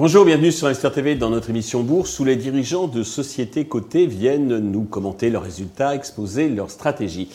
[0.00, 4.06] Bonjour, bienvenue sur Investor TV dans notre émission Bourse où les dirigeants de sociétés cotées
[4.06, 7.28] viennent nous commenter leurs résultats, exposer leurs stratégies.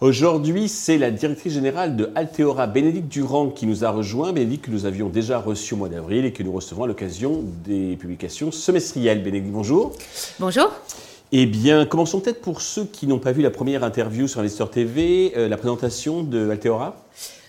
[0.00, 4.32] Aujourd'hui, c'est la directrice générale de Alteora, Bénédicte Durand, qui nous a rejoint.
[4.32, 7.44] Bénédicte que nous avions déjà reçu au mois d'avril et que nous recevons à l'occasion
[7.66, 9.22] des publications semestrielles.
[9.22, 9.92] Bénédicte, bonjour.
[10.40, 10.72] Bonjour.
[11.32, 14.70] Eh bien, commençons peut-être pour ceux qui n'ont pas vu la première interview sur Investor
[14.70, 16.96] TV, euh, la présentation de Alteora.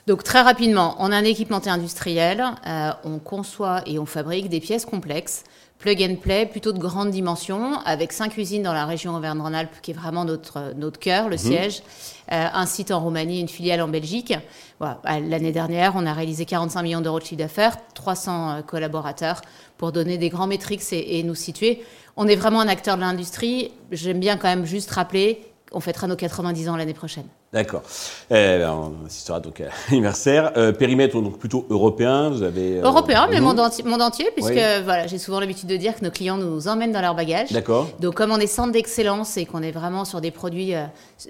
[0.08, 4.62] Donc très rapidement, on a un équipementier industriel, euh, on conçoit et on fabrique des
[4.62, 5.44] pièces complexes,
[5.80, 9.92] plug and play, plutôt de grande dimension, avec cinq usines dans la région Auvergne-Rhône-Alpes, qui
[9.92, 11.38] est vraiment notre, notre cœur, le mhm.
[11.38, 11.84] siège,
[12.32, 14.34] euh, un site en Roumanie, une filiale en Belgique.
[14.80, 15.02] Voilà.
[15.04, 19.42] L'année dernière, on a réalisé 45 millions d'euros de chiffre d'affaires, 300 euh, collaborateurs,
[19.78, 21.84] pour donner des grands métriques et, et nous situer.
[22.16, 23.72] On est vraiment un acteur de l'industrie.
[23.92, 27.28] J'aime bien quand même juste rappeler, on fêtera nos 90 ans l'année prochaine.
[27.54, 27.82] D'accord.
[28.30, 30.52] Eh ben, on assistera donc à l'anniversaire.
[30.58, 32.80] Euh, périmètre donc plutôt européen, vous avez.
[32.80, 36.04] Euh, européen, mais monde entier, monde entier puisque voilà, j'ai souvent l'habitude de dire que
[36.04, 37.54] nos clients nous emmènent dans leur bagage.
[37.54, 37.88] D'accord.
[38.02, 40.84] Donc comme on est centre d'excellence et qu'on est vraiment sur des produits euh,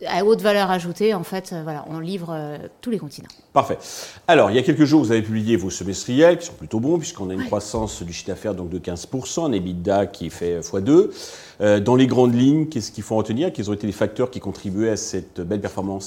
[0.08, 2.36] à haute valeur ajoutée, en fait, voilà, on livre
[2.82, 3.30] tous les continents.
[3.54, 3.78] Parfait.
[4.28, 6.98] Alors, il y a quelques jours, vous avez publié vos semestriels qui sont plutôt bons
[6.98, 11.80] puisqu'on a une croissance du chiffre d'affaires donc de 15%, un EBITDA qui fait x2.
[11.82, 14.92] dans les grandes lignes, qu'est-ce qu'il faut retenir Quels ont été les facteurs qui contribuaient
[14.92, 16.07] à cette belle performance?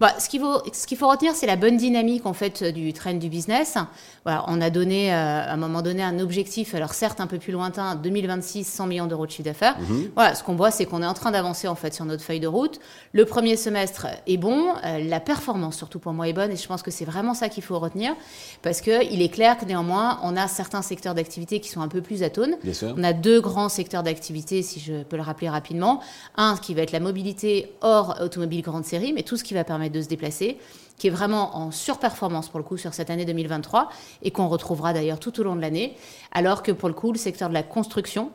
[0.00, 2.92] bah, ce qu'il faut, ce qu'il faut retenir, c'est la bonne dynamique en fait du
[2.92, 3.76] trend du business.
[4.24, 7.38] Voilà, on a donné euh, à un moment donné un objectif, alors certes un peu
[7.38, 9.76] plus lointain, 2026, 100 millions d'euros de chiffre d'affaires.
[9.80, 10.10] Mhm.
[10.14, 12.40] Voilà, ce qu'on voit, c'est qu'on est en train d'avancer en fait sur notre feuille
[12.40, 12.78] de route.
[13.12, 16.66] Le premier semestre est bon, euh, la performance surtout pour moi est bonne, et je
[16.66, 18.14] pense que c'est vraiment ça qu'il faut retenir,
[18.62, 21.88] parce que il est clair que néanmoins, on a certains secteurs d'activité qui sont un
[21.88, 22.56] peu plus atones.
[22.96, 26.00] On a deux grands secteurs d'activité, si je peux le rappeler rapidement.
[26.36, 29.64] Un qui va être la mobilité hors automobile grande série, mais tout ce qui va
[29.64, 30.58] permettre de se déplacer,
[30.98, 33.88] qui est vraiment en surperformance pour le coup sur cette année 2023
[34.22, 35.96] et qu'on retrouvera d'ailleurs tout au long de l'année,
[36.32, 38.30] alors que pour le coup, le secteur de la construction,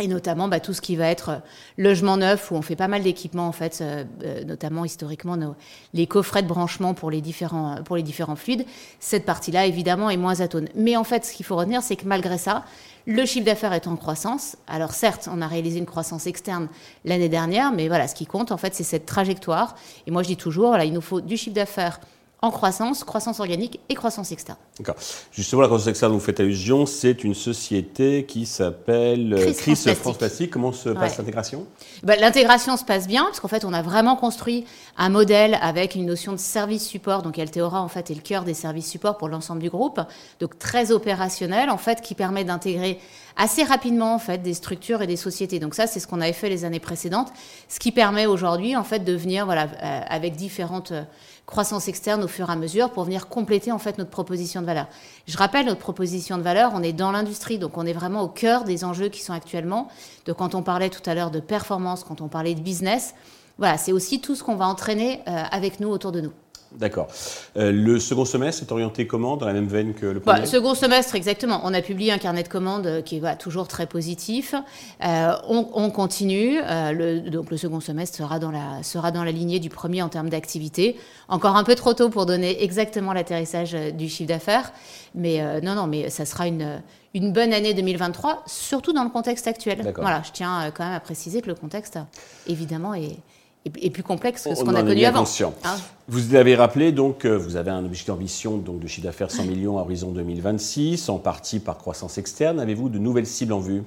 [0.00, 1.38] et notamment bah, tout ce qui va être euh,
[1.78, 5.54] logement neuf, où on fait pas mal d'équipements, en fait, euh, euh, notamment historiquement nos,
[5.94, 8.64] les coffrets de branchement pour les différents, pour les différents fluides.
[8.98, 10.68] Cette partie-là, évidemment, est moins atone.
[10.74, 12.64] Mais en fait, ce qu'il faut retenir, c'est que malgré ça,
[13.06, 14.56] le chiffre d'affaires est en croissance.
[14.66, 16.68] Alors certes, on a réalisé une croissance externe
[17.04, 19.76] l'année dernière, mais voilà, ce qui compte, en fait, c'est cette trajectoire.
[20.06, 22.00] Et moi, je dis toujours, voilà, il nous faut du chiffre d'affaires
[22.42, 24.56] en croissance, croissance organique et croissance externe.
[24.78, 24.94] D'accord.
[25.30, 30.16] Justement, la croissance externe, vous faites allusion, c'est une société qui s'appelle euh, Chris, France,
[30.16, 30.50] Plastique.
[30.50, 31.66] Comment se passe l'intégration?
[32.02, 34.64] Bah, L'intégration se passe bien, parce qu'en fait, on a vraiment construit
[34.96, 37.22] un modèle avec une notion de service support.
[37.22, 40.00] Donc, Alteora, en fait, est le cœur des services support pour l'ensemble du groupe.
[40.40, 42.98] Donc, très opérationnel, en fait, qui permet d'intégrer
[43.36, 45.58] assez rapidement, en fait, des structures et des sociétés.
[45.58, 47.32] Donc, ça, c'est ce qu'on avait fait les années précédentes,
[47.68, 50.94] ce qui permet aujourd'hui, en fait, de venir, voilà, euh, avec différentes
[51.50, 54.66] croissance externe au fur et à mesure pour venir compléter en fait notre proposition de
[54.66, 54.86] valeur.
[55.26, 58.28] Je rappelle notre proposition de valeur, on est dans l'industrie, donc on est vraiment au
[58.28, 59.88] cœur des enjeux qui sont actuellement.
[60.24, 63.14] De quand on parlait tout à l'heure de performance, quand on parlait de business,
[63.58, 66.32] voilà, c'est aussi tout ce qu'on va entraîner euh, avec nous autour de nous.
[66.72, 67.08] D'accord.
[67.56, 70.46] Euh, le second semestre est orienté comment Dans la même veine que le bah, premier?
[70.46, 71.60] Second semestre, exactement.
[71.64, 74.54] On a publié un carnet de commandes euh, qui est toujours très positif.
[75.04, 76.58] Euh, on, continue.
[76.60, 80.08] le, donc le second semestre sera dans, la, sera dans la lignée du premier en
[80.08, 80.96] termes d'activité.
[81.28, 84.72] Encore un peu trop tôt pour donner exactement l'atterrissage du chiffre d'affaires.
[85.14, 86.80] Mais non, non, mais ça sera une,
[87.14, 89.92] une bonne année 2023, surtout dans le contexte actuel.
[89.96, 91.98] Voilà, je tiens quand même à préciser que le contexte,
[92.46, 93.16] évidemment, est
[93.64, 95.24] et, plus complexe que ce qu'on a connu avant.
[95.64, 95.76] Hein
[96.08, 99.44] vous l'avez rappelé, donc, euh, vous avez un objectif d'ambition donc, de chiffre d'affaires 100
[99.44, 102.58] millions à horizon 2026, en partie par croissance externe.
[102.58, 103.82] Avez-vous de nouvelles cibles en vue?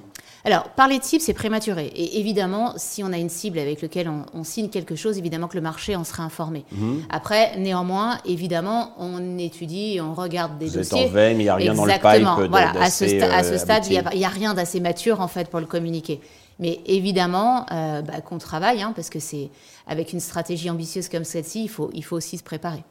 [0.46, 1.86] Alors, parler de cible, c'est prématuré.
[1.86, 5.56] Et évidemment, si on a une cible avec laquelle on, signe quelque chose, évidemment que
[5.56, 6.64] le marché en serait informé.
[6.72, 7.02] Mhm.
[7.08, 10.82] Après, néanmoins, évidemment, on étudie, on regarde des dossiers.
[10.82, 12.50] Vous êtes en veille, mais il n'y a rien dans le pipe.
[12.50, 15.48] Voilà, à ce, à ce, stade, il n'y a, a, rien d'assez mature, en fait,
[15.48, 16.20] pour le communiquer.
[16.58, 19.50] Mais évidemment, euh, bah, qu'on travaille, hein, parce que c'est
[19.86, 22.84] avec une stratégie ambitieuse comme celle-ci, il faut, il faut aussi se préparer.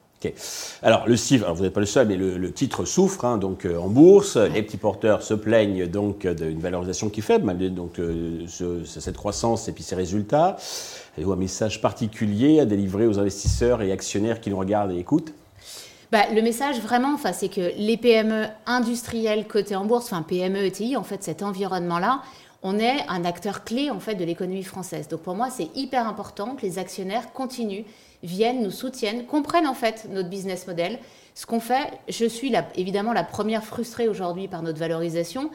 [0.81, 3.77] Alors le CIF, vous n'êtes pas le seul, mais le, titre souffre hein, donc euh,
[3.77, 4.37] en bourse.
[4.37, 8.45] Les petits porteurs se plaignent donc d'une valorisation qui est faible malgré donc euh,
[8.85, 10.57] cette croissance et puis ces résultats.
[11.17, 15.33] Avez-vous un message particulier à délivrer aux investisseurs et actionnaires qui nous regardent et écoutent
[16.11, 20.95] bah, le message vraiment, c'est que les PME industrielles cotées en bourse, enfin PME, ETI,
[20.95, 22.21] en fait, cet environnement-là,
[22.63, 25.07] on est un acteur clé en fait de l'économie française.
[25.09, 27.83] Donc pour moi, c'est hyper important que les actionnaires continuent,
[28.23, 30.99] viennent, nous soutiennent, comprennent en fait notre business model,
[31.35, 35.49] Ce qu'on fait, je suis évidemment la première frustrée aujourd'hui par notre valorisation,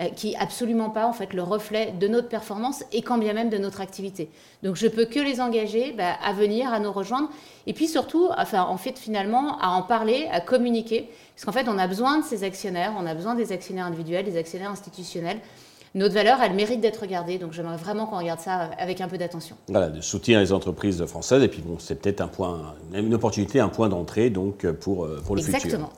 [0.00, 3.32] euh, qui est absolument pas en fait le reflet de notre performance et quand bien
[3.32, 4.30] même de notre activité.
[4.62, 7.28] Donc je peux que les engager bah, à venir, à nous rejoindre,
[7.66, 11.78] et puis surtout, en fait finalement à en parler, à communiquer, parce qu'en fait on
[11.78, 15.40] a besoin de ces actionnaires, on a besoin des actionnaires individuels, des actionnaires institutionnels
[15.94, 17.38] notre valeur, elle mérite d'être regardée.
[17.38, 19.56] Donc j'aimerais vraiment qu'on regarde ça avec un peu d'attention.
[19.68, 21.42] Voilà, de soutien les entreprises françaises.
[21.42, 25.22] Et puis bon, c'est peut-être un point, une opportunité, un point d'entrée donc pour, euh,
[25.24, 25.56] pour le futur.
[25.56, 25.90] Exactement.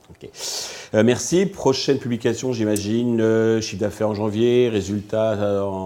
[0.95, 1.47] Euh, merci.
[1.47, 5.31] Prochaine publication, j'imagine, euh, chiffre d'affaires en janvier, résultats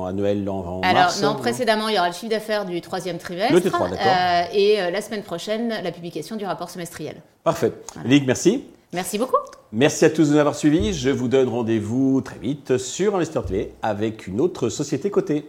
[0.06, 1.22] annuels en, en Alors, mars.
[1.22, 3.54] non, précédemment, il y aura le chiffre d'affaires du troisième trimestre.
[3.54, 4.54] Le T3, d'accord.
[4.54, 7.16] et la semaine prochaine, la publication du rapport semestriel.
[7.44, 7.72] Parfait.
[8.04, 8.64] Ligue, merci.
[8.92, 9.36] Merci beaucoup.
[9.72, 10.92] Merci à tous de nous avoir suivis.
[10.92, 15.46] Je vous donne rendez-vous très vite sur Investeur Télé avec une autre société cotée.